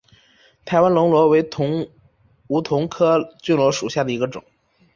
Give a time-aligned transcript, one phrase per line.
[0.65, 1.47] 台湾梭罗为
[2.47, 4.43] 梧桐科梭罗树属下的一个种。